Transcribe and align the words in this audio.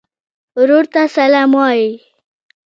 ورور 0.59 0.85
ته 0.93 1.01
سلام 1.15 1.49
وایې. 1.57 1.89